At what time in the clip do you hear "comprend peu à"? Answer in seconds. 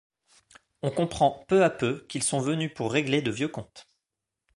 0.89-1.69